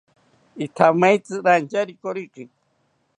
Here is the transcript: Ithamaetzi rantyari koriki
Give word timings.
Ithamaetzi 0.65 1.35
rantyari 1.45 1.93
koriki 2.01 2.43